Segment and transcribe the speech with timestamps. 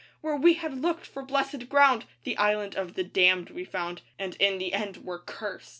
[0.21, 4.35] Where we had looked for blesséd ground The Island of the Damned we found, And
[4.39, 5.69] in the end were curst!